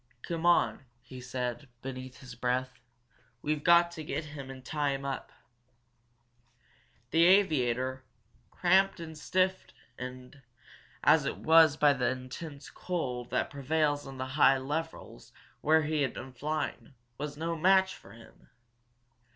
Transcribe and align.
"Come 0.23 0.47
on," 0.47 0.85
he 1.03 1.21
said, 1.21 1.69
beneath 1.83 2.21
his 2.21 2.33
breath. 2.33 2.79
"We've 3.43 3.63
got 3.63 3.91
to 3.91 4.03
get 4.03 4.25
him 4.25 4.49
and 4.49 4.65
tie 4.65 4.93
him 4.93 5.05
up." 5.05 5.31
The 7.11 7.23
aviator, 7.25 8.03
cramped 8.49 8.99
and 8.99 9.15
stiffened 9.15 10.41
as 11.03 11.25
he 11.25 11.31
was 11.33 11.77
by 11.77 11.93
the 11.93 12.07
intense 12.07 12.71
cold 12.71 13.29
that 13.29 13.51
prevails 13.51 14.07
in 14.07 14.17
the 14.17 14.25
high 14.25 14.57
levels 14.57 15.33
where 15.61 15.83
he 15.83 16.01
had 16.01 16.15
been 16.15 16.33
flying, 16.33 16.95
was 17.19 17.37
no 17.37 17.55
match 17.55 17.93
for 17.93 18.17
them. 18.17 18.49